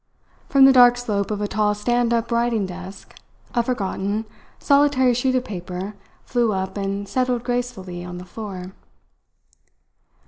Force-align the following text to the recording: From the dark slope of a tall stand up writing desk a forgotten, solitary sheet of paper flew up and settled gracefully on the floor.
From 0.49 0.65
the 0.65 0.73
dark 0.73 0.97
slope 0.97 1.29
of 1.29 1.41
a 1.41 1.47
tall 1.47 1.75
stand 1.75 2.11
up 2.11 2.31
writing 2.31 2.65
desk 2.65 3.13
a 3.53 3.61
forgotten, 3.61 4.25
solitary 4.57 5.13
sheet 5.13 5.35
of 5.35 5.45
paper 5.45 5.93
flew 6.25 6.53
up 6.53 6.75
and 6.75 7.07
settled 7.07 7.43
gracefully 7.43 8.03
on 8.03 8.17
the 8.17 8.25
floor. 8.25 8.73